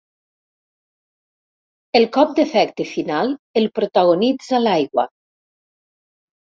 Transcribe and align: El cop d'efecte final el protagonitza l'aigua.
El 2.01 2.09
cop 2.17 2.33
d'efecte 2.41 2.89
final 2.95 3.31
el 3.63 3.71
protagonitza 3.79 4.65
l'aigua. 4.67 5.11